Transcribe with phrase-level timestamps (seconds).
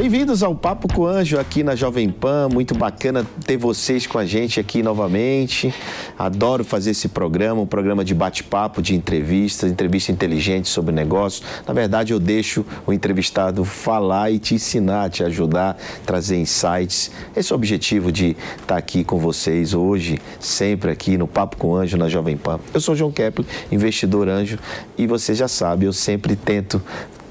[0.00, 2.48] Bem-vindos ao Papo com o Anjo aqui na Jovem Pan.
[2.48, 5.74] Muito bacana ter vocês com a gente aqui novamente.
[6.16, 11.44] Adoro fazer esse programa, um programa de bate-papo, de entrevistas, entrevista inteligente sobre negócios.
[11.66, 17.10] Na verdade, eu deixo o entrevistado falar e te ensinar, te ajudar, trazer insights.
[17.34, 21.70] Esse é o objetivo de estar aqui com vocês hoje, sempre aqui no Papo com
[21.70, 22.60] o Anjo na Jovem Pan.
[22.72, 24.60] Eu sou João Kepler, investidor anjo,
[24.96, 26.80] e você já sabe, eu sempre tento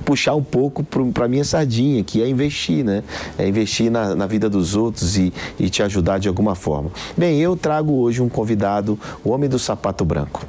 [0.05, 3.03] puxar um pouco para a minha sardinha, que é investir, né?
[3.37, 6.91] É investir na, na vida dos outros e, e, te ajudar de alguma forma.
[7.15, 10.45] Bem, eu trago hoje um convidado, o homem do sapato branco.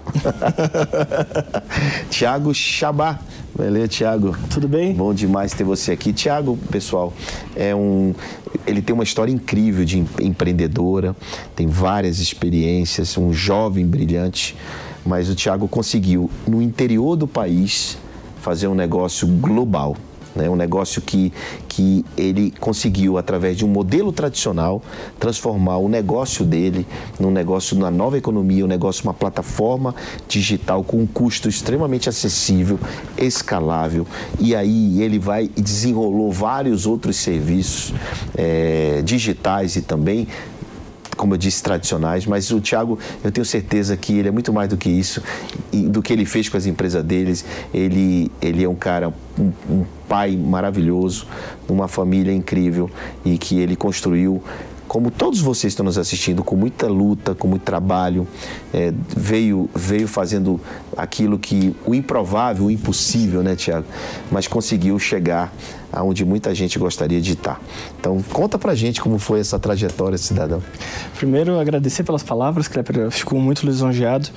[2.11, 3.19] Tiago Chabá.
[3.57, 4.37] Beleza, Tiago?
[4.51, 4.95] Tudo bem?
[4.95, 6.13] Bom demais ter você aqui.
[6.13, 7.13] Tiago, pessoal,
[7.57, 8.15] é um,
[8.67, 11.17] ele tem uma história incrível de empreendedora,
[11.57, 14.55] tem várias experiências, um jovem brilhante,
[15.05, 17.99] mas o Tiago conseguiu, no interior do país,
[18.49, 19.95] fazer um negócio global.
[20.35, 20.49] Né?
[20.49, 21.31] Um negócio que,
[21.69, 24.81] que ele conseguiu, através de um modelo tradicional,
[25.21, 26.87] transformar o negócio dele
[27.21, 29.95] num negócio na nova economia, um negócio, uma plataforma
[30.27, 32.81] digital com um custo extremamente acessível,
[33.19, 34.07] escalável.
[34.41, 37.93] E aí ele vai e desenrolou vários outros serviços
[38.35, 40.27] é, digitais e também
[41.19, 44.69] como eu disse, tradicionais, mas o Thiago, eu tenho certeza que ele é muito mais
[44.69, 45.21] do que isso,
[45.73, 47.45] do que ele fez com as empresas deles.
[47.75, 51.27] Ele, ele é um cara, um, um pai maravilhoso,
[51.69, 52.89] uma família incrível
[53.25, 54.43] e que ele construiu
[54.87, 58.27] como todos vocês estão nos assistindo, com muita luta, com muito trabalho,
[58.73, 60.59] é, veio, veio fazendo
[60.97, 63.85] aquilo que o improvável, o impossível, né, Tiago?
[64.31, 65.53] Mas conseguiu chegar
[65.93, 67.61] aonde muita gente gostaria de estar.
[67.99, 70.63] Então, conta pra gente como foi essa trajetória, cidadão.
[71.17, 74.29] Primeiro, agradecer pelas palavras, Kleber, eu fico muito lisonjeado.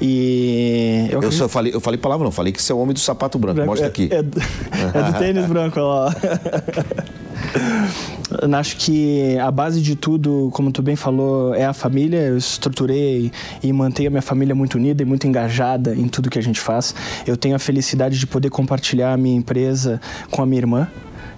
[0.00, 2.94] E eu, eu só falei, eu falei palavra não, falei que você é o homem
[2.94, 4.08] do sapato branco, branco mostra aqui.
[4.10, 6.10] É, é, é do tênis branco, ó.
[8.58, 12.18] Acho que a base de tudo, como tu bem falou, é a família.
[12.18, 13.30] Eu estruturei
[13.62, 16.60] e mantenho a minha família muito unida e muito engajada em tudo que a gente
[16.60, 16.94] faz.
[17.26, 20.00] Eu tenho a felicidade de poder compartilhar a minha empresa
[20.30, 20.88] com a minha irmã,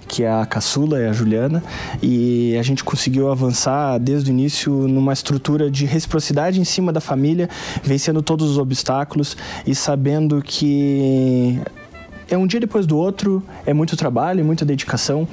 [0.06, 1.62] que é a caçula, é a Juliana,
[2.02, 7.00] e a gente conseguiu avançar desde o início numa estrutura de reciprocidade em cima da
[7.00, 7.48] família,
[7.82, 11.58] vencendo todos os obstáculos e sabendo que
[12.34, 15.26] é um dia depois do outro, é muito trabalho, muita dedicação.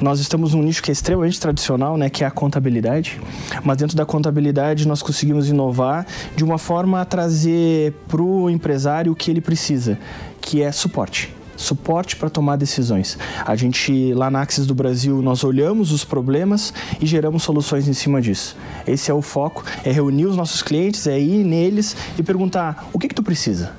[0.00, 3.20] Nós estamos num nicho que é extremamente tradicional, né, que é a contabilidade.
[3.62, 9.12] Mas dentro da contabilidade nós conseguimos inovar de uma forma a trazer para o empresário
[9.12, 9.98] o que ele precisa,
[10.40, 13.16] que é suporte suporte para tomar decisões.
[13.46, 17.94] A gente, lá na Axis do Brasil, nós olhamos os problemas e geramos soluções em
[17.94, 18.54] cima disso.
[18.86, 22.98] Esse é o foco, é reunir os nossos clientes, é ir neles e perguntar o
[22.98, 23.72] que, que tu precisa?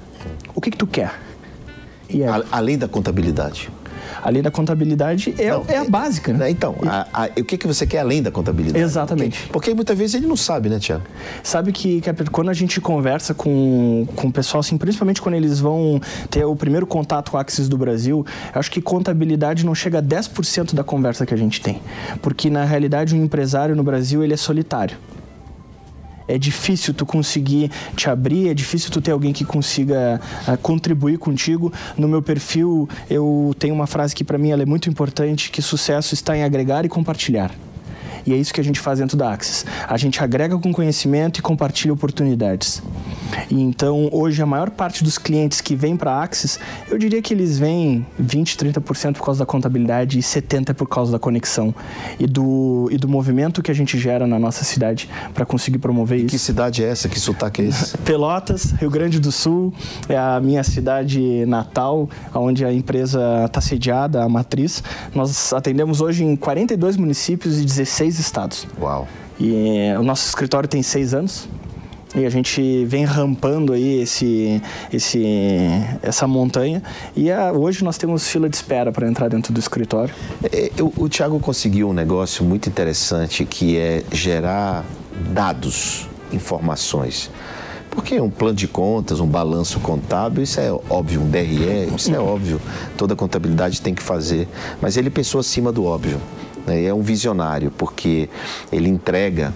[0.55, 1.26] O que, que tu quer?
[2.09, 2.25] É...
[2.51, 3.69] Além da contabilidade.
[4.23, 6.49] Além da contabilidade é, não, é a básica, né?
[6.49, 8.83] Então, a, a, o que, que você quer além da contabilidade?
[8.83, 9.39] Exatamente.
[9.41, 11.03] Porque, porque muitas vezes ele não sabe, né, Tiago?
[11.43, 15.59] Sabe que, que quando a gente conversa com, com o pessoal, assim, principalmente quando eles
[15.59, 19.75] vão ter o primeiro contato com a Axis do Brasil, eu acho que contabilidade não
[19.75, 21.81] chega a 10% da conversa que a gente tem.
[22.21, 24.97] Porque, na realidade, um empresário no Brasil, ele é solitário
[26.27, 31.17] é difícil tu conseguir te abrir, é difícil tu ter alguém que consiga uh, contribuir
[31.17, 31.71] contigo.
[31.97, 35.61] No meu perfil, eu tenho uma frase que para mim ela é muito importante, que
[35.61, 37.51] sucesso está em agregar e compartilhar.
[38.27, 39.65] E é isso que a gente faz dentro da Axis.
[39.87, 42.83] A gente agrega com conhecimento e compartilha oportunidades.
[43.49, 46.59] E então, hoje, a maior parte dos clientes que vêm para a Axis,
[46.89, 51.11] eu diria que eles vêm 20, 30% por causa da contabilidade e 70% por causa
[51.11, 51.73] da conexão
[52.19, 56.19] e do, e do movimento que a gente gera na nossa cidade para conseguir promover
[56.19, 56.27] isso.
[56.27, 57.07] Que cidade é essa?
[57.07, 57.97] Que sotaque é esse?
[58.03, 59.73] Pelotas, Rio Grande do Sul,
[60.09, 64.83] é a minha cidade natal, onde a empresa está sediada, a matriz.
[65.15, 68.67] Nós atendemos hoje em 42 municípios e 16 estados.
[68.79, 69.07] Uau!
[69.39, 71.47] E o nosso escritório tem seis anos.
[72.15, 74.61] E a gente vem rampando aí esse,
[74.91, 75.23] esse,
[76.01, 76.81] essa montanha.
[77.15, 80.13] E a, hoje nós temos fila de espera para entrar dentro do escritório.
[80.51, 84.85] É, o, o Thiago conseguiu um negócio muito interessante que é gerar
[85.31, 87.29] dados, informações.
[87.91, 92.19] Porque um plano de contas, um balanço contábil, isso é óbvio, um DRE, isso é
[92.19, 92.61] óbvio.
[92.95, 94.47] Toda contabilidade tem que fazer.
[94.81, 96.21] Mas ele pensou acima do óbvio.
[96.67, 96.85] Né?
[96.85, 98.29] É um visionário, porque
[98.71, 99.53] ele entrega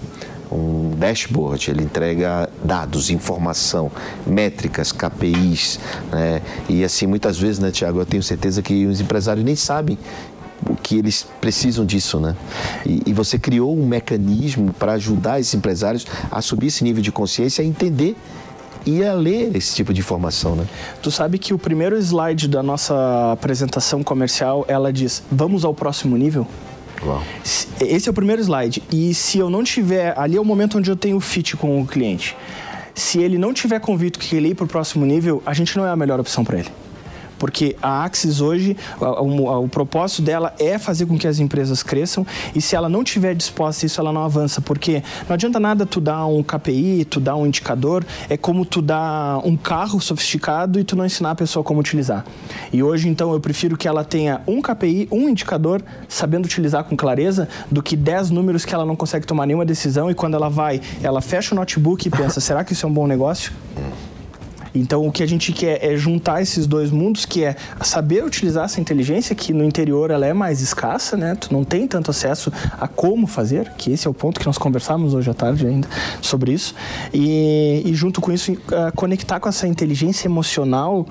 [0.52, 3.92] um dashboard, ele entrega dados, informação,
[4.26, 5.80] métricas, KPIs,
[6.12, 6.42] né?
[6.68, 9.98] E assim, muitas vezes, né, Tiago, eu tenho certeza que os empresários nem sabem
[10.70, 12.36] o que eles precisam disso, né?
[12.86, 17.12] E, e você criou um mecanismo para ajudar esses empresários a subir esse nível de
[17.12, 18.16] consciência e entender
[18.86, 20.66] e a ler esse tipo de informação, né?
[21.02, 26.18] Tu sabe que o primeiro slide da nossa apresentação comercial, ela diz, vamos ao próximo
[26.18, 26.48] nível?
[27.04, 27.24] Uau.
[27.80, 28.84] Esse é o primeiro slide.
[28.92, 30.18] E se eu não tiver.
[30.18, 32.36] Ali é o momento onde eu tenho fit com o cliente.
[32.94, 35.86] Se ele não tiver convicto que ele ir para o próximo nível, a gente não
[35.86, 36.70] é a melhor opção para ele
[37.42, 42.24] porque a Axis hoje, o, o, propósito dela é fazer com que as empresas cresçam
[42.54, 46.00] e se ela não tiver disposta isso, ela não avança, porque não adianta nada tu
[46.00, 50.84] dar um KPI, tu dar um indicador, é como tu dar um carro sofisticado e
[50.84, 52.24] tu não ensinar a pessoa como utilizar.
[52.72, 56.96] E hoje, então, eu prefiro que ela tenha um KPI, um indicador, sabendo utilizar com
[56.96, 60.48] clareza, do que 10 números que ela não consegue tomar nenhuma decisão e quando ela
[60.48, 63.52] vai, ela fecha o notebook e pensa, será que isso é um bom negócio?
[64.74, 68.66] Então, o que a gente quer é juntar esses dois mundos, que é saber utilizar
[68.66, 71.36] essa inteligência, que no interior ela é mais escassa, né?
[71.36, 74.58] Tu não tem tanto acesso a como fazer, que esse é o ponto que nós
[74.58, 75.88] conversamos hoje à tarde ainda
[76.22, 76.74] sobre isso.
[77.14, 81.06] E, e junto com isso, uh, conectar com essa inteligência emocional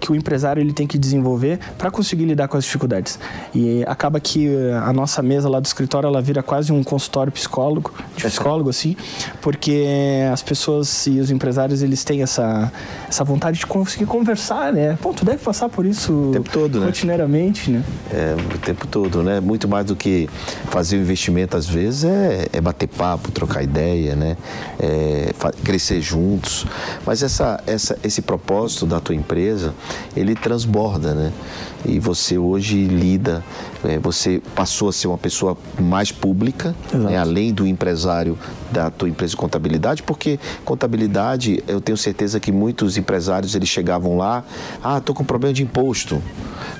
[0.00, 3.18] que o empresário ele tem que desenvolver para conseguir lidar com as dificuldades.
[3.54, 7.32] E acaba que uh, a nossa mesa lá do escritório, ela vira quase um consultório
[7.32, 8.96] psicólogo, de psicólogo assim,
[9.40, 9.84] porque
[10.32, 12.70] as pessoas e os empresários, eles têm essa
[13.14, 14.98] essa vontade de conseguir conversar, né?
[15.00, 16.86] Pô, tu deve passar por isso o tempo todo, né?
[16.86, 17.84] rotineiramente, né?
[18.12, 19.38] É, o tempo todo, né?
[19.38, 20.28] Muito mais do que
[20.68, 24.36] fazer o investimento, às vezes, é, é bater papo, trocar ideia, né?
[24.80, 25.32] É,
[25.62, 26.66] crescer juntos.
[27.06, 29.72] Mas essa, essa, esse propósito da tua empresa,
[30.16, 31.32] ele transborda, né?
[31.86, 33.44] E você hoje lida,
[33.84, 37.18] é, você passou a ser uma pessoa mais pública, né?
[37.18, 38.38] além do empresário
[38.72, 44.16] da tua empresa de contabilidade, porque contabilidade, eu tenho certeza que muitos empresários eles chegavam
[44.16, 44.44] lá,
[44.82, 46.20] ah, tô com problema de imposto,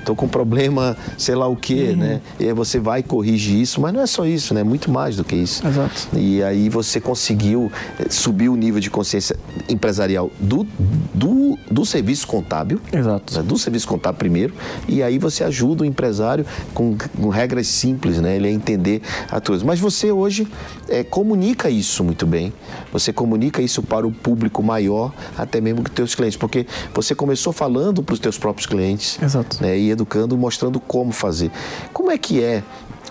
[0.04, 1.96] tô com problema, sei lá o quê, uhum.
[1.96, 2.20] né?
[2.38, 4.60] E aí você vai corrigir isso, mas não é só isso, né?
[4.60, 5.66] É muito mais do que isso.
[5.66, 6.08] Exato.
[6.14, 9.36] E aí você conseguiu eh, subir o nível de consciência
[9.68, 10.66] empresarial do,
[11.14, 12.80] do, do serviço contábil.
[12.92, 13.36] Exato.
[13.36, 13.42] Né?
[13.42, 14.54] Do serviço contábil primeiro,
[14.88, 18.36] e aí você ajuda o empresário com, com regras simples, né?
[18.36, 19.64] Ele a entender a coisa.
[19.64, 20.46] Mas você hoje
[20.88, 22.52] é, comunica isso isso muito bem.
[22.92, 27.52] Você comunica isso para o público maior, até mesmo que teus clientes, porque você começou
[27.52, 29.62] falando para os teus próprios clientes, Exato.
[29.62, 31.50] Né, e educando, mostrando como fazer.
[31.92, 32.62] Como é que é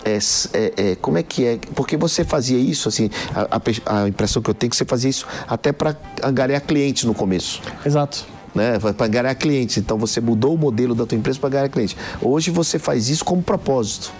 [0.04, 0.18] é,
[0.52, 1.58] é, é, como é que é?
[1.74, 4.84] Porque você fazia isso, assim, a, a, a impressão que eu tenho é que você
[4.84, 7.62] fazia isso até para angariar clientes no começo.
[7.86, 8.26] Exato.
[8.54, 9.78] Né, para angariar clientes.
[9.78, 11.96] Então você mudou o modelo da tua empresa para angariar clientes.
[12.22, 14.12] Hoje você faz isso como propósito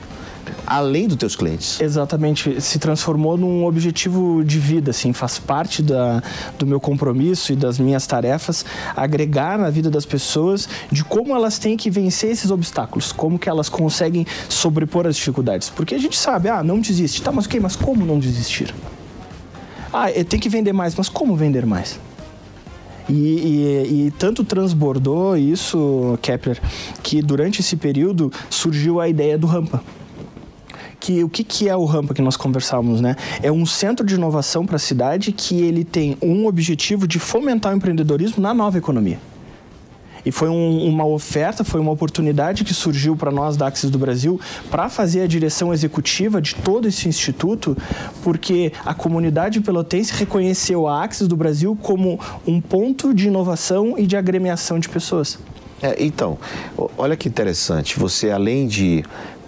[0.66, 1.80] além dos teus clientes.
[1.80, 6.22] Exatamente, se transformou num objetivo de vida, assim, faz parte da,
[6.58, 8.64] do meu compromisso e das minhas tarefas
[8.96, 13.48] agregar na vida das pessoas de como elas têm que vencer esses obstáculos, como que
[13.48, 15.70] elas conseguem sobrepor as dificuldades.
[15.70, 18.74] Porque a gente sabe, ah, não desiste, tá, mas ok, mas como não desistir?
[19.92, 22.00] Ah, tem que vender mais, mas como vender mais?
[23.08, 26.60] E, e, e, tanto transbordou isso, Kepler,
[27.02, 29.82] que durante esse período surgiu a ideia do rampa
[31.04, 33.14] que o que, que é o Rampa que nós conversávamos, né?
[33.42, 37.74] É um centro de inovação para a cidade que ele tem um objetivo de fomentar
[37.74, 39.18] o empreendedorismo na nova economia.
[40.24, 43.98] E foi um, uma oferta, foi uma oportunidade que surgiu para nós da Axis do
[43.98, 44.40] Brasil
[44.70, 47.76] para fazer a direção executiva de todo esse instituto,
[48.22, 54.06] porque a comunidade pelotense reconheceu a Axis do Brasil como um ponto de inovação e
[54.06, 55.38] de agremiação de pessoas.
[55.82, 56.38] É, então,
[56.96, 57.98] olha que interessante.
[57.98, 59.04] Você, além de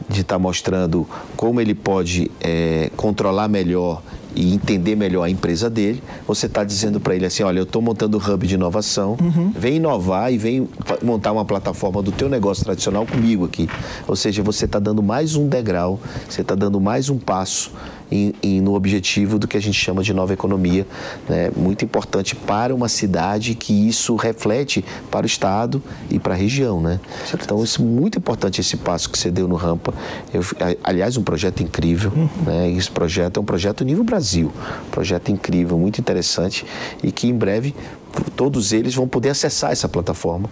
[0.09, 1.07] de estar tá mostrando
[1.37, 4.03] como ele pode é, controlar melhor
[4.37, 7.81] e entender melhor a empresa dele, você está dizendo para ele assim, olha, eu estou
[7.81, 9.51] montando um hub de inovação, uhum.
[9.51, 10.69] vem inovar e vem
[11.03, 13.69] montar uma plataforma do teu negócio tradicional comigo aqui.
[14.07, 17.73] Ou seja, você está dando mais um degrau, você está dando mais um passo
[18.11, 20.87] em, no objetivo do que a gente chama de nova economia,
[21.29, 21.51] né?
[21.57, 26.81] muito importante para uma cidade que isso reflete para o estado e para a região,
[26.81, 27.01] né?
[27.35, 29.93] Então isso é muito importante esse passo que você deu no Rampa.
[30.33, 30.43] Eu,
[30.83, 32.29] aliás, um projeto incrível, uhum.
[32.45, 32.71] né?
[32.71, 34.53] Esse projeto é um projeto nível Brasil,
[34.91, 36.65] projeto incrível, muito interessante
[37.03, 37.75] e que em breve
[38.35, 40.49] todos eles vão poder acessar essa plataforma,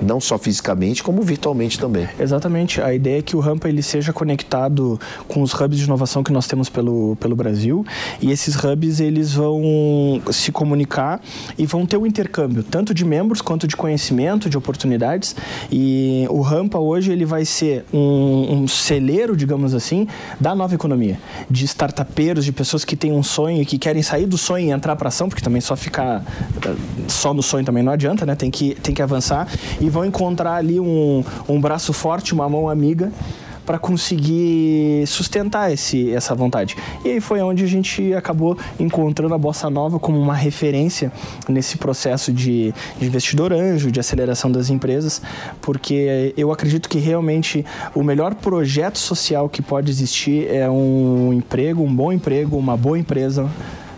[0.00, 2.08] não só fisicamente, como virtualmente também.
[2.18, 2.80] Exatamente.
[2.80, 6.32] A ideia é que o Rampa ele seja conectado com os hubs de inovação que
[6.32, 7.84] nós temos pelo, pelo Brasil
[8.20, 11.20] e esses hubs eles vão se comunicar
[11.58, 15.34] e vão ter um intercâmbio, tanto de membros quanto de conhecimento, de oportunidades.
[15.70, 20.06] E o Rampa hoje ele vai ser um, um celeiro, digamos assim,
[20.40, 21.18] da nova economia,
[21.50, 24.70] de startupeiros, de pessoas que têm um sonho e que querem sair do sonho e
[24.70, 26.24] entrar para ação, porque também só ficar
[27.08, 28.34] só no sonho também não adianta, né?
[28.34, 29.48] Tem que, tem que avançar
[29.80, 33.12] e vão encontrar ali um, um braço forte, uma mão amiga
[33.66, 36.76] para conseguir sustentar esse, essa vontade.
[37.04, 41.12] E aí foi onde a gente acabou encontrando a Bossa Nova como uma referência
[41.48, 45.20] nesse processo de, de investidor anjo, de aceleração das empresas,
[45.60, 51.82] porque eu acredito que realmente o melhor projeto social que pode existir é um emprego,
[51.82, 53.50] um bom emprego, uma boa empresa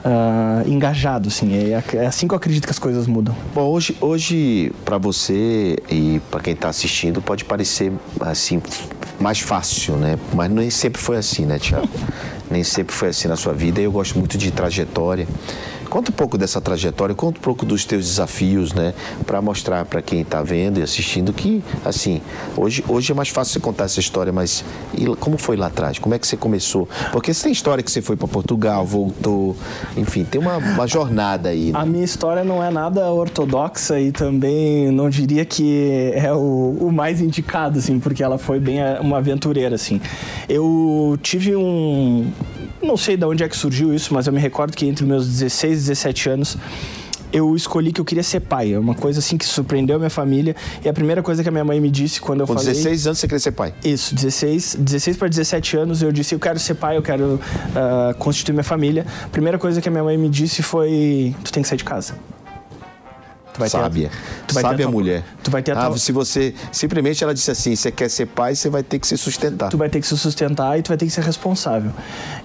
[0.04, 1.54] uh, engajado, assim.
[1.54, 3.34] É, é, assim que eu acredito que as coisas mudam.
[3.54, 8.62] Bom, hoje, hoje para você e para quem está assistindo, pode parecer assim
[9.20, 10.18] mais fácil, né?
[10.34, 11.88] Mas nem sempre foi assim, né, Tiago?
[12.50, 13.80] nem sempre foi assim na sua vida.
[13.80, 15.26] Eu gosto muito de trajetória.
[15.88, 18.94] Conta um pouco dessa trajetória, conta um pouco dos teus desafios, né?
[19.26, 22.20] Para mostrar para quem está vendo e assistindo que, assim,
[22.56, 24.64] hoje, hoje é mais fácil você contar essa história, mas
[24.96, 25.98] e como foi lá atrás?
[25.98, 26.88] Como é que você começou?
[27.12, 29.56] Porque você tem história que você foi para Portugal, voltou,
[29.96, 31.72] enfim, tem uma, uma jornada aí.
[31.72, 31.78] Né?
[31.78, 36.92] A minha história não é nada ortodoxa e também não diria que é o, o
[36.92, 40.00] mais indicado, assim, porque ela foi bem uma aventureira, assim.
[40.48, 42.30] Eu tive um
[42.88, 45.28] não sei de onde é que surgiu isso, mas eu me recordo que entre meus
[45.28, 46.56] 16 e 17 anos
[47.30, 48.72] eu escolhi que eu queria ser pai.
[48.72, 50.56] É uma coisa assim que surpreendeu a minha família.
[50.82, 52.68] E a primeira coisa que a minha mãe me disse quando eu Com falei.
[52.68, 53.74] Com 16 anos você queria ser pai?
[53.84, 58.16] Isso, 16, 16 para 17 anos eu disse: eu quero ser pai, eu quero uh,
[58.18, 59.06] constituir minha família.
[59.24, 61.84] A primeira coisa que a minha mãe me disse foi: tu tem que sair de
[61.84, 62.14] casa.
[63.58, 64.10] Tu vai Sábia.
[64.46, 65.24] Tu vai Sábia tua, mulher.
[65.42, 65.98] Tu vai ter a ah, tua...
[65.98, 69.18] se você simplesmente ela disse assim, você quer ser pai, você vai ter que se
[69.18, 69.68] sustentar.
[69.68, 71.90] Tu vai ter que se sustentar e tu vai ter que ser responsável.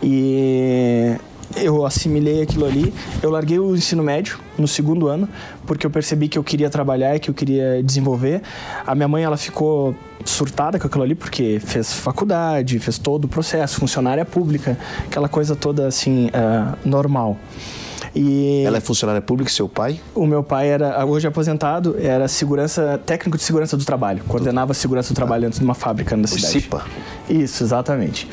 [0.01, 1.15] E
[1.55, 2.91] eu assimilei aquilo ali.
[3.21, 5.29] Eu larguei o ensino médio no segundo ano,
[5.67, 8.41] porque eu percebi que eu queria trabalhar e que eu queria desenvolver.
[8.85, 13.27] A minha mãe, ela ficou surtada com aquilo ali, porque fez faculdade, fez todo o
[13.27, 17.37] processo, funcionária pública, aquela coisa toda assim, uh, normal.
[18.15, 19.99] E Ela é funcionária pública, seu pai?
[20.13, 24.23] O meu pai era, hoje aposentado, era segurança, técnico de segurança do trabalho.
[24.27, 26.47] Coordenava a segurança do trabalho dentro de uma fábrica na cidade.
[26.47, 26.85] CIPA?
[27.27, 28.29] Isso, exatamente.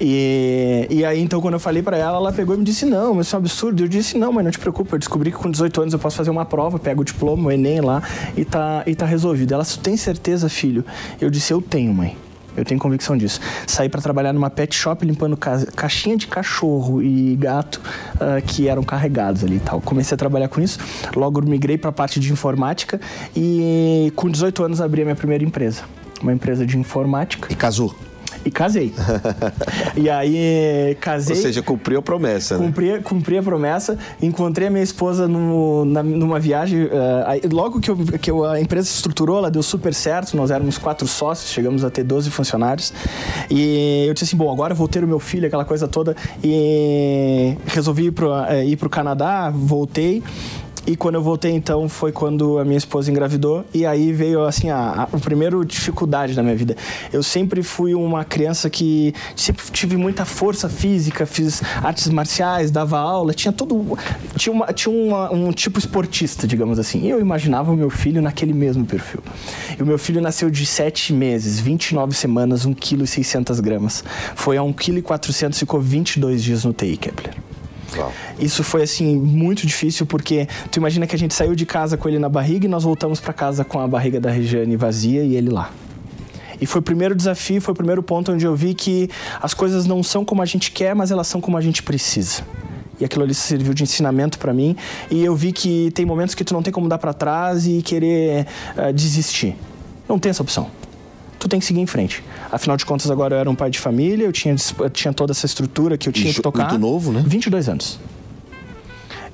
[0.00, 3.14] E, e aí, então, quando eu falei para ela, ela pegou e me disse, não,
[3.14, 3.82] mas isso é um absurdo.
[3.82, 6.16] Eu disse, não, mas não te preocupa, eu descobri que com 18 anos eu posso
[6.16, 8.02] fazer uma prova, pego o diploma, o Enem lá,
[8.36, 9.52] e tá, e tá resolvido.
[9.52, 10.84] Ela, tem certeza, filho?
[11.20, 12.16] Eu disse, eu tenho, mãe.
[12.60, 13.40] Eu tenho convicção disso.
[13.66, 17.80] Saí para trabalhar numa pet shop limpando ca caixinha de cachorro e gato
[18.16, 19.80] uh, que eram carregados ali e tal.
[19.80, 20.78] Comecei a trabalhar com isso.
[21.16, 23.00] Logo migrei para a parte de informática
[23.34, 25.82] e com 18 anos abri a minha primeira empresa.
[26.22, 27.50] Uma empresa de informática.
[27.50, 27.94] E casou?
[28.44, 28.92] E casei.
[29.96, 31.36] e aí casei.
[31.36, 32.66] Ou seja, cumpriu a promessa, né?
[32.66, 36.84] Cumpri, cumpri a promessa, encontrei a minha esposa no, na, numa viagem.
[36.84, 36.90] Uh,
[37.26, 40.50] aí, logo que, eu, que eu, a empresa se estruturou, ela deu super certo, nós
[40.50, 42.92] éramos quatro sócios, chegamos a ter 12 funcionários.
[43.50, 46.16] E eu disse assim: bom, agora eu vou ter o meu filho, aquela coisa toda.
[46.42, 50.22] E resolvi ir pro, uh, ir pro Canadá, voltei.
[50.86, 53.64] E quando eu voltei, então, foi quando a minha esposa engravidou.
[53.72, 56.76] E aí veio, assim, a, a, a primeira dificuldade da minha vida.
[57.12, 62.98] Eu sempre fui uma criança que sempre tive muita força física, fiz artes marciais, dava
[62.98, 63.98] aula, tinha todo.
[64.36, 67.02] Tinha, uma, tinha uma, um tipo esportista, digamos assim.
[67.02, 69.20] E eu imaginava o meu filho naquele mesmo perfil.
[69.78, 74.04] E o meu filho nasceu de 7 meses, 29 semanas, 1,6 kg.
[74.34, 77.49] Foi a 1,4 kg, ficou 22 dias no TI, Kepler.
[78.38, 82.08] Isso foi assim muito difícil porque tu imagina que a gente saiu de casa com
[82.08, 85.36] ele na barriga e nós voltamos para casa com a barriga da Regiane vazia e
[85.36, 85.70] ele lá.
[86.60, 89.08] E foi o primeiro desafio, foi o primeiro ponto onde eu vi que
[89.40, 92.42] as coisas não são como a gente quer, mas elas são como a gente precisa.
[93.00, 94.76] E aquilo ali serviu de ensinamento para mim.
[95.10, 97.80] E eu vi que tem momentos que tu não tem como dar para trás e
[97.80, 99.56] querer uh, desistir.
[100.06, 100.70] Não tem essa opção.
[101.40, 102.22] Tu tem que seguir em frente.
[102.52, 105.32] Afinal de contas, agora eu era um pai de família, eu tinha, eu tinha toda
[105.32, 106.68] essa estrutura que eu tinha que tocar.
[106.68, 107.24] Muito novo, né?
[107.26, 107.98] 22 anos.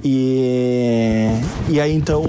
[0.04, 1.26] E,
[1.68, 2.24] e aí então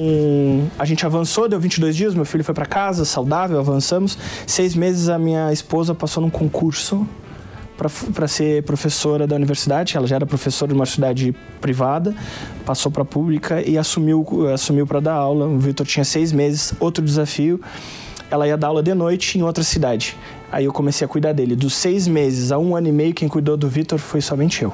[0.79, 4.17] a gente avançou, deu 22 dias, meu filho foi para casa, saudável, avançamos.
[4.48, 7.07] Seis meses a minha esposa passou num concurso
[8.13, 9.96] para ser professora da universidade.
[9.96, 12.15] Ela já era professora de uma universidade privada,
[12.65, 15.46] passou para a pública e assumiu, assumiu para dar aula.
[15.46, 16.74] O Vitor tinha seis meses.
[16.79, 17.62] Outro desafio,
[18.29, 20.15] ela ia dar aula de noite em outra cidade.
[20.51, 21.55] Aí eu comecei a cuidar dele.
[21.55, 24.74] Dos seis meses a um ano e meio, quem cuidou do Vitor foi somente eu.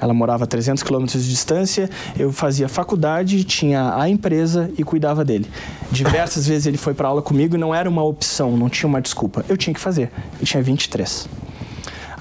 [0.00, 5.24] Ela morava a 300 quilômetros de distância, eu fazia faculdade, tinha a empresa e cuidava
[5.24, 5.46] dele.
[5.90, 9.00] Diversas vezes ele foi para aula comigo e não era uma opção, não tinha uma
[9.00, 9.44] desculpa.
[9.48, 10.10] Eu tinha que fazer.
[10.38, 11.28] Eu tinha 23.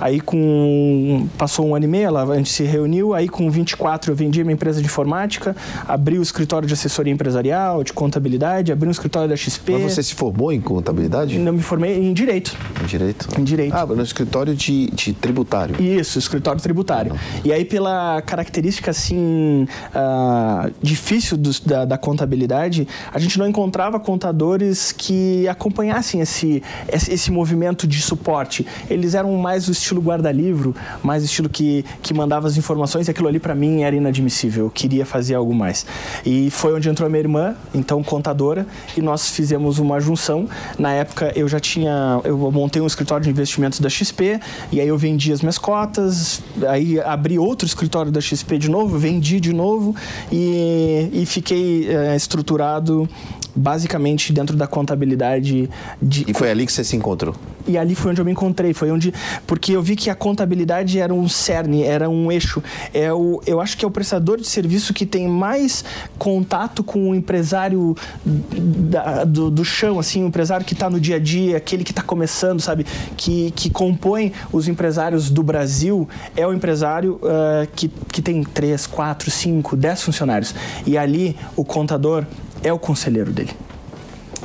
[0.03, 4.11] Aí com passou um ano e meio, ela, a gente se reuniu, aí com 24
[4.11, 5.55] eu vendi minha empresa de informática,
[5.87, 9.71] abri o escritório de assessoria empresarial, de contabilidade, abri um escritório da XP.
[9.71, 11.39] Mas você se formou em contabilidade?
[11.39, 12.53] Não, me formei em direito.
[12.83, 13.29] Em direito?
[13.39, 13.73] Em direito.
[13.73, 15.81] Ah, no escritório de, de tributário.
[15.81, 17.15] Isso, escritório tributário.
[17.45, 24.01] E aí pela característica assim uh, difícil do, da, da contabilidade, a gente não encontrava
[24.01, 28.67] contadores que acompanhassem esse, esse, esse movimento de suporte.
[28.89, 33.27] Eles eram mais o estilo guarda-livro, mais estilo que, que mandava as informações, e aquilo
[33.27, 34.65] ali para mim era inadmissível.
[34.65, 35.85] Eu queria fazer algo mais.
[36.25, 40.47] E foi onde entrou a minha irmã, então contadora, e nós fizemos uma junção.
[40.77, 44.39] Na época eu já tinha, eu montei um escritório de investimentos da XP,
[44.71, 48.97] e aí eu vendi as minhas cotas, aí abri outro escritório da XP de novo,
[48.97, 49.95] vendi de novo
[50.31, 53.07] e, e fiquei é, estruturado
[53.55, 55.69] basicamente dentro da contabilidade.
[56.01, 56.25] De...
[56.27, 57.35] E foi ali que você se encontrou?
[57.67, 59.13] E ali foi onde eu me encontrei, foi onde
[59.47, 62.61] porque eu vi que a contabilidade era um cerne, era um eixo.
[62.93, 65.85] É o, eu acho que é o prestador de serviço que tem mais
[66.17, 67.95] contato com o empresário
[68.25, 71.91] da, do, do chão, assim, o empresário que está no dia a dia, aquele que
[71.91, 77.87] está começando, sabe, que, que compõe os empresários do Brasil é o empresário uh, que,
[78.11, 80.53] que tem três, quatro, cinco, dez funcionários.
[80.85, 82.25] E ali o contador
[82.63, 83.51] é o conselheiro dele.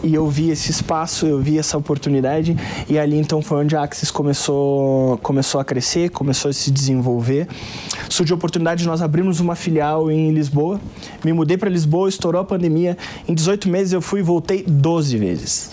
[0.03, 2.57] E eu vi esse espaço, eu vi essa oportunidade
[2.89, 7.49] e ali então foi onde a Axis começou, começou a crescer, começou a se desenvolver.
[8.09, 10.81] Surgiu a oportunidade de nós abrirmos uma filial em Lisboa.
[11.25, 12.97] Me mudei para Lisboa, estourou a pandemia.
[13.27, 15.71] Em 18 meses eu fui e voltei 12 vezes.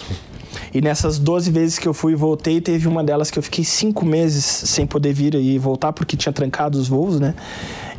[0.73, 3.63] E nessas 12 vezes que eu fui e voltei, teve uma delas que eu fiquei
[3.63, 7.34] cinco meses sem poder vir e voltar porque tinha trancado os voos, né?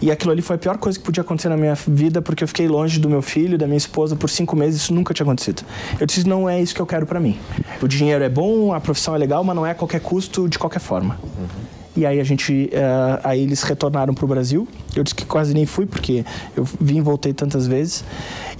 [0.00, 2.48] E aquilo ali foi a pior coisa que podia acontecer na minha vida, porque eu
[2.48, 4.82] fiquei longe do meu filho, da minha esposa por cinco meses.
[4.82, 5.62] Isso nunca tinha acontecido.
[5.98, 7.38] Eu disse: não é isso que eu quero para mim.
[7.80, 10.58] O dinheiro é bom, a profissão é legal, mas não é a qualquer custo, de
[10.58, 11.18] qualquer forma.
[11.22, 11.66] Uhum.
[11.96, 14.68] E aí a gente, uh, aí eles retornaram para o Brasil.
[14.94, 18.04] Eu disse que quase nem fui porque eu vim e voltei tantas vezes.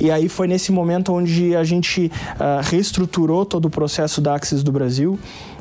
[0.00, 4.62] E aí foi nesse momento onde a gente uh, reestruturou todo o processo da Axis
[4.62, 5.18] do Brasil.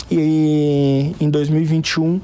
[0.09, 2.21] E em 2021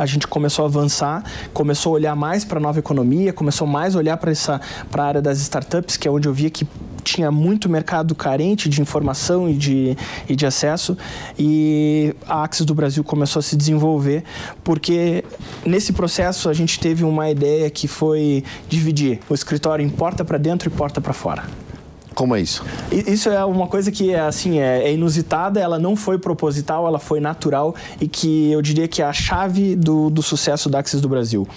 [0.00, 3.94] a gente começou a avançar, começou a olhar mais para a nova economia, começou mais
[3.94, 4.58] a olhar para essa
[4.90, 6.66] para a área das startups, que é onde eu via que
[7.04, 9.96] tinha muito mercado carente de informação e de,
[10.28, 10.96] e de acesso
[11.38, 14.22] e a Axis do Brasil começou a se desenvolver
[14.64, 15.24] porque
[15.64, 20.38] nesse processo a gente teve uma ideia que foi dividir o escritório em porta para
[20.38, 21.59] dentro e porta para fora.
[22.20, 22.62] Como é isso?
[22.92, 26.98] Isso é uma coisa que é assim é, é, inusitada, ela não foi proposital, ela
[26.98, 31.00] foi natural e que eu diria que é a chave do, do sucesso da Axis
[31.00, 31.48] do Brasil.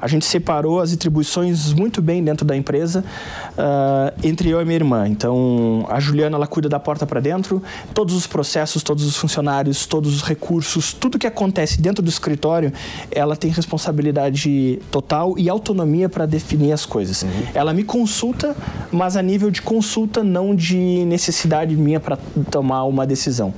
[0.00, 3.04] A gente separou as atribuições muito bem dentro da empresa
[3.52, 5.06] uh, entre eu e minha irmã.
[5.06, 7.62] Então a Juliana ela cuida da porta para dentro,
[7.94, 12.72] todos os processos, todos os funcionários, todos os recursos, tudo que acontece dentro do escritório,
[13.12, 17.22] ela tem responsabilidade total e autonomia para definir as coisas.
[17.22, 17.30] Uhum.
[17.54, 18.56] Ela me consulta,
[18.90, 22.16] mas a nível de consulta consulta, não de necessidade minha para
[22.50, 23.52] tomar uma decisão.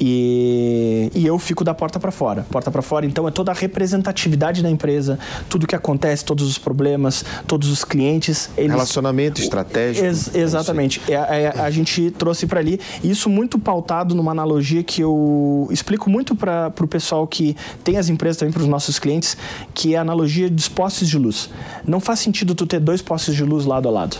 [0.00, 2.44] E, e, eu fico da porta para fora.
[2.50, 6.58] Porta para fora, então, é toda a representatividade da empresa, tudo que acontece, todos os
[6.58, 8.50] problemas, todos os clientes.
[8.56, 10.04] Eles, Relacionamento estratégico.
[10.04, 11.00] Ex exatamente.
[11.08, 12.80] É, é, a gente trouxe para ali.
[13.04, 18.08] Isso muito pautado numa analogia que eu explico muito para o pessoal que tem as
[18.08, 19.36] empresas também, para os nossos clientes,
[19.72, 21.50] que é a analogia dos postes de luz.
[21.86, 24.18] Não faz sentido tu ter dois postes de luz lado a lado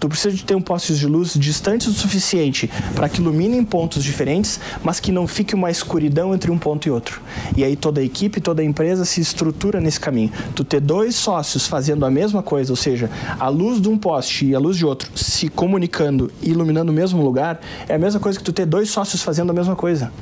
[0.00, 4.02] Tu precisa de ter um postes de luz distantes o suficiente para que iluminem pontos
[4.04, 7.20] diferentes, mas que não fique uma escuridão entre um ponto e outro.
[7.56, 10.32] E aí toda a equipe, toda a empresa se estrutura nesse caminho.
[10.54, 14.46] Tu ter dois sócios fazendo a mesma coisa, ou seja, a luz de um poste
[14.46, 18.20] e a luz de outro se comunicando e iluminando o mesmo lugar, é a mesma
[18.20, 20.12] coisa que tu ter dois sócios fazendo a mesma coisa.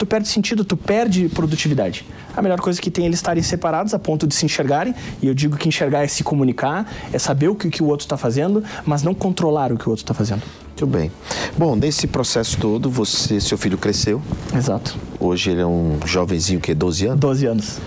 [0.00, 2.06] Tu perde sentido, tu perde produtividade.
[2.34, 5.26] A melhor coisa que tem é eles estarem separados a ponto de se enxergarem, e
[5.26, 8.16] eu digo que enxergar é se comunicar, é saber o que, que o outro está
[8.16, 10.40] fazendo, mas não controlar o que o outro está fazendo.
[10.68, 11.12] Muito bem.
[11.54, 14.22] Bom, nesse processo todo, você, seu filho cresceu.
[14.56, 14.96] Exato.
[15.18, 17.20] Hoje ele é um jovenzinho que 12 anos?
[17.20, 17.78] 12 anos.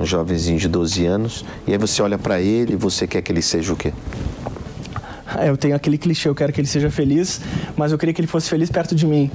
[0.00, 1.44] Um jovenzinho de 12 anos.
[1.66, 3.92] E aí você olha para ele e você quer que ele seja o quê?
[5.44, 7.38] Eu tenho aquele clichê, eu quero que ele seja feliz,
[7.76, 9.30] mas eu queria que ele fosse feliz perto de mim.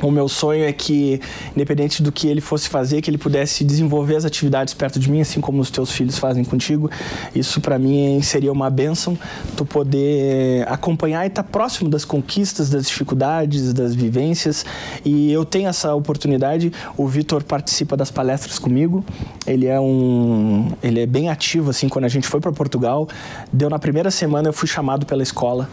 [0.00, 1.20] O meu sonho é que,
[1.54, 5.20] independente do que ele fosse fazer, que ele pudesse desenvolver as atividades perto de mim,
[5.20, 6.88] assim como os teus filhos fazem contigo.
[7.34, 9.18] Isso para mim seria uma benção,
[9.56, 14.64] tu poder acompanhar e estar tá próximo das conquistas, das dificuldades, das vivências.
[15.04, 16.72] E eu tenho essa oportunidade.
[16.96, 19.04] O Vitor participa das palestras comigo.
[19.46, 21.88] Ele é um, ele é bem ativo assim.
[21.88, 23.08] Quando a gente foi para Portugal,
[23.52, 25.68] deu na primeira semana eu fui chamado pela escola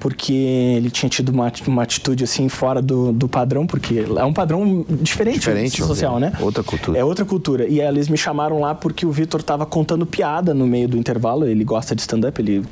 [0.00, 4.32] porque ele tinha tido uma, uma atitude assim fora do, do padrão, porque é um
[4.32, 6.32] padrão diferente, diferente social, né?
[6.40, 6.98] Outra cultura.
[6.98, 7.68] É outra cultura.
[7.68, 10.96] E aí eles me chamaram lá porque o Vitor estava contando piada no meio do
[10.96, 11.46] intervalo.
[11.46, 12.64] Ele gosta de stand-up, ele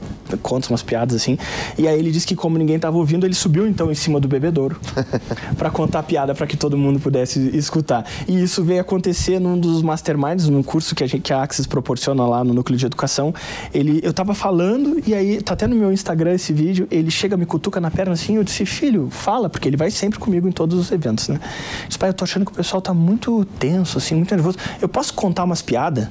[0.43, 1.39] conta umas piadas assim.
[1.77, 4.27] E aí ele disse que como ninguém estava ouvindo, ele subiu então em cima do
[4.27, 4.81] bebedouro
[5.57, 8.05] para contar piada para que todo mundo pudesse escutar.
[8.27, 11.67] E isso veio acontecer num dos masterminds, num curso que a, gente, que a Axis
[11.67, 13.35] proporciona lá no núcleo de educação.
[13.75, 16.87] Ele, eu estava falando e aí tá até no meu Instagram esse vídeo.
[16.91, 20.19] Ele chega, me cutuca na perna assim, eu disse, filho, fala, porque ele vai sempre
[20.19, 21.41] comigo em todos os eventos, né?
[21.83, 24.57] Eu disse, pai, eu tô achando que o pessoal tá muito tenso, assim, muito nervoso.
[24.81, 26.09] Eu posso contar umas piadas?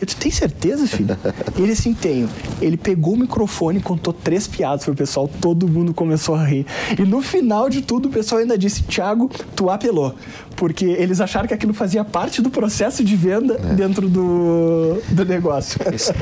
[0.00, 1.16] Eu disse, tem certeza, filho?
[1.56, 2.28] ele assim, tenho.
[2.60, 6.66] Ele pegou o microfone, contou três piadas pro pessoal, todo mundo começou a rir.
[6.98, 10.14] E no final de tudo, o pessoal ainda disse, Thiago, tu apelou.
[10.56, 13.74] Porque eles acharam que aquilo fazia parte do processo de venda é.
[13.74, 15.80] dentro do, do negócio.
[15.94, 16.12] Esse,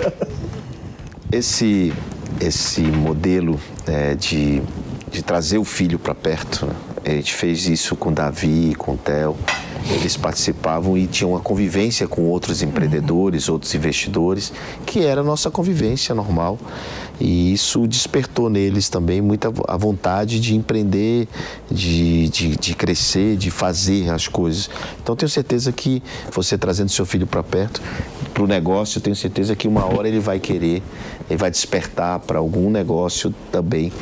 [1.32, 1.92] esse,
[2.38, 3.58] esse modelo
[3.90, 4.62] é, de,
[5.10, 6.74] de trazer o filho para perto, né?
[7.04, 9.36] a gente fez isso com Davi, com Theo.
[9.88, 14.52] Eles participavam e tinham uma convivência com outros empreendedores, outros investidores,
[14.84, 16.58] que era a nossa convivência normal.
[17.20, 21.28] E isso despertou neles também muita a vontade de empreender,
[21.70, 24.70] de, de, de crescer, de fazer as coisas.
[25.02, 27.82] Então tenho certeza que você trazendo seu filho para perto,
[28.32, 30.82] para o negócio, tenho certeza que uma hora ele vai querer,
[31.28, 33.92] ele vai despertar para algum negócio também,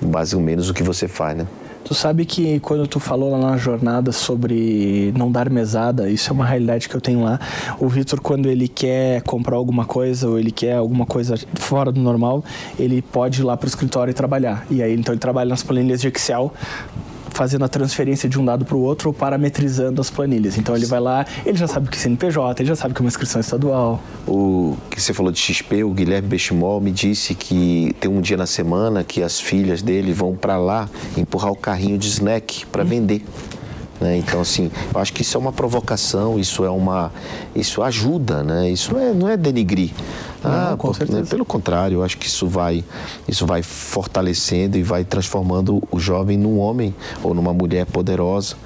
[0.00, 1.46] mais ou menos o que você faz, né?
[1.88, 6.34] Tu sabe que quando tu falou lá na jornada sobre não dar mesada, isso é
[6.34, 7.40] uma realidade que eu tenho lá.
[7.78, 11.98] O Vitor, quando ele quer comprar alguma coisa ou ele quer alguma coisa fora do
[11.98, 12.44] normal,
[12.78, 14.66] ele pode ir lá para o escritório e trabalhar.
[14.70, 16.52] E aí, então, ele trabalha nas planilhas de Excel
[17.38, 20.58] fazendo a transferência de um dado para o outro ou parametrizando as planilhas.
[20.58, 23.00] Então ele vai lá, ele já sabe o que é CNPJ, ele já sabe que
[23.00, 24.02] é uma inscrição estadual.
[24.26, 28.36] O que você falou de XP, o Guilherme Bechimol me disse que tem um dia
[28.36, 32.82] na semana que as filhas dele vão para lá empurrar o carrinho de snack para
[32.82, 32.88] hum.
[32.88, 33.24] vender.
[34.00, 34.16] Né?
[34.16, 37.12] Então, assim, eu acho que isso é uma provocação, isso é uma.
[37.54, 38.70] Isso ajuda, né?
[38.70, 39.90] Isso é, não é denigrir.
[40.44, 41.24] Ah, com certeza.
[41.24, 42.84] Pelo contrário, eu acho que isso vai,
[43.26, 48.56] isso vai fortalecendo e vai transformando o jovem num homem ou numa mulher poderosa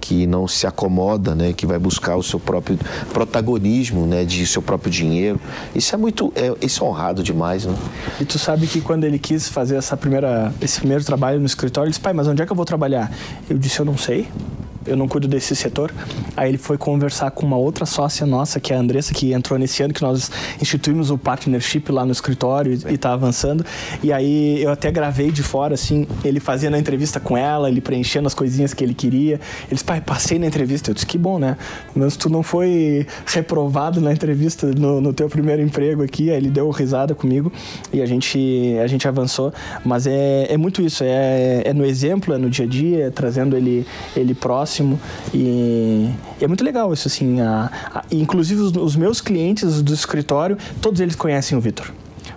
[0.00, 2.78] que não se acomoda, né, que vai buscar o seu próprio
[3.12, 5.40] protagonismo, né, de seu próprio dinheiro.
[5.74, 7.74] Isso é muito, é, isso é honrado demais, né?
[8.20, 11.88] E tu sabe que quando ele quis fazer essa primeira, esse primeiro trabalho no escritório,
[11.88, 13.12] ele disse: "Pai, mas onde é que eu vou trabalhar?"
[13.50, 14.28] Eu disse: "Eu não sei."
[14.88, 15.92] eu não cuido desse setor.
[16.36, 19.58] Aí ele foi conversar com uma outra sócia nossa, que é a Andressa, que entrou
[19.58, 23.64] nesse ano, que nós instituímos o partnership lá no escritório e está avançando.
[24.02, 27.80] E aí eu até gravei de fora, assim, ele fazendo a entrevista com ela, ele
[27.80, 29.34] preenchendo as coisinhas que ele queria.
[29.34, 30.90] Ele disse, pai, passei na entrevista.
[30.90, 31.56] Eu disse, que bom, né?
[31.94, 36.30] Mas tu não foi reprovado na entrevista no, no teu primeiro emprego aqui.
[36.30, 37.52] Aí ele deu risada comigo
[37.92, 39.52] e a gente, a gente avançou.
[39.84, 43.10] Mas é, é muito isso, é, é no exemplo, é no dia a dia, é
[43.10, 44.98] trazendo ele, ele próximo
[45.32, 46.08] e
[46.40, 47.40] é muito legal isso assim.
[47.40, 51.90] A, a, inclusive os, os meus clientes do escritório, todos eles conhecem o Vitor.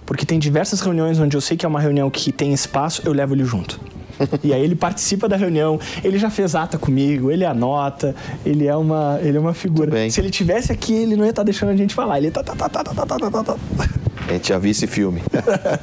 [0.05, 3.13] Porque tem diversas reuniões onde eu sei que é uma reunião que tem espaço, eu
[3.13, 3.79] levo ele junto.
[4.43, 8.75] e aí ele participa da reunião, ele já fez ata comigo, ele anota, ele é
[8.75, 10.09] uma, ele é uma figura.
[10.09, 12.17] Se ele tivesse aqui, ele não ia estar tá deixando a gente falar.
[12.17, 13.57] Ele tá, tá, tá, tá, tá, tá, tá, tá.
[14.27, 15.21] A gente já viu esse filme.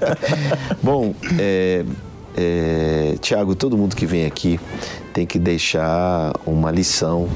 [0.82, 1.84] Bom, é,
[2.36, 4.60] é, Tiago, todo mundo que vem aqui
[5.12, 7.28] tem que deixar uma lição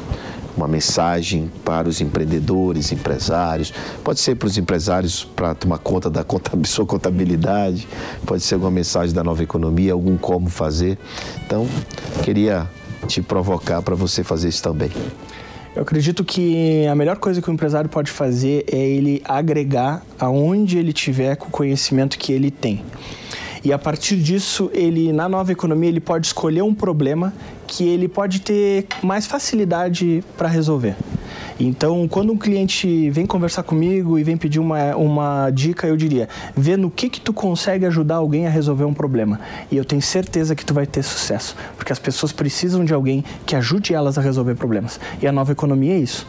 [0.56, 3.72] uma mensagem para os empreendedores, empresários,
[4.04, 6.24] pode ser para os empresários para tomar conta da
[6.64, 7.88] sua contabilidade,
[8.26, 10.98] pode ser alguma mensagem da nova economia, algum como fazer.
[11.44, 11.66] Então,
[12.22, 12.68] queria
[13.06, 14.90] te provocar para você fazer isso também.
[15.74, 20.76] Eu acredito que a melhor coisa que o empresário pode fazer é ele agregar aonde
[20.76, 22.84] ele tiver com o conhecimento que ele tem.
[23.64, 27.32] E a partir disso, ele na nova economia ele pode escolher um problema
[27.66, 30.96] que ele pode ter mais facilidade para resolver.
[31.60, 36.28] Então, quando um cliente vem conversar comigo e vem pedir uma, uma dica, eu diria:
[36.56, 39.40] vê no que que tu consegue ajudar alguém a resolver um problema.
[39.70, 43.24] E eu tenho certeza que tu vai ter sucesso, porque as pessoas precisam de alguém
[43.46, 44.98] que ajude elas a resolver problemas.
[45.20, 46.26] E a nova economia é isso.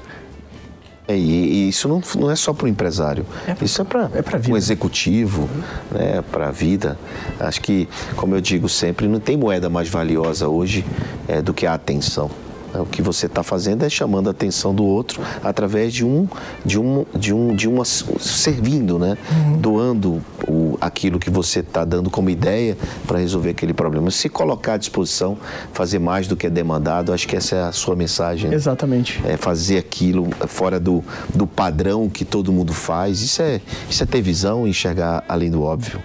[1.13, 4.09] É, e, e, isso não, não é só para o empresário, é, isso é para
[4.13, 5.47] é o executivo,
[5.91, 6.97] né, para a vida.
[7.39, 10.83] Acho que, como eu digo sempre, não tem moeda mais valiosa hoje
[11.27, 12.31] é, do que a atenção.
[12.79, 16.27] O que você está fazendo é chamando a atenção do outro através de um,
[16.65, 19.17] de um, de um, de uma servindo, né?
[19.31, 19.57] Uhum.
[19.57, 24.09] Doando o, aquilo que você está dando como ideia para resolver aquele problema.
[24.11, 25.37] Se colocar à disposição,
[25.73, 28.49] fazer mais do que é demandado, acho que essa é a sua mensagem.
[28.49, 28.55] Né?
[28.55, 29.21] Exatamente.
[29.25, 33.21] É fazer aquilo fora do, do padrão que todo mundo faz.
[33.21, 36.01] Isso é, isso é ter visão e enxergar além do óbvio.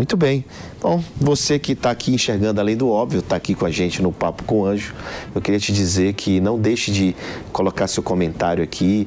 [0.00, 0.46] Muito bem.
[0.80, 4.10] Bom, você que está aqui enxergando além do óbvio, está aqui com a gente no
[4.10, 4.94] Papo com Anjo,
[5.34, 7.14] eu queria te dizer que não deixe de
[7.52, 9.06] colocar seu comentário aqui,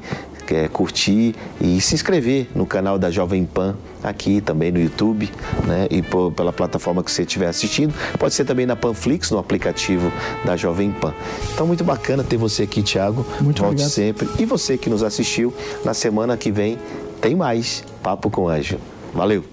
[0.52, 5.32] é, curtir e se inscrever no canal da Jovem Pan aqui também no YouTube,
[5.66, 5.88] né?
[5.90, 7.92] E por, pela plataforma que você estiver assistindo.
[8.20, 10.14] Pode ser também na Panflix, no aplicativo
[10.46, 11.12] da Jovem Pan.
[11.56, 13.26] Então, muito bacana ter você aqui, Thiago.
[13.42, 13.90] Muito Volte obrigado.
[13.90, 14.30] sempre.
[14.38, 15.52] E você que nos assistiu,
[15.84, 16.78] na semana que vem
[17.20, 18.78] tem mais Papo com Anjo.
[19.12, 19.53] Valeu!